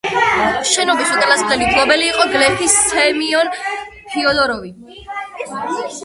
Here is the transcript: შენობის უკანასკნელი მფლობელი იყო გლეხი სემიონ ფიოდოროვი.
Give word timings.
შენობის 0.67 1.09
უკანასკნელი 1.15 1.65
მფლობელი 1.67 2.07
იყო 2.13 2.25
გლეხი 2.31 2.69
სემიონ 2.77 3.51
ფიოდოროვი. 4.15 4.73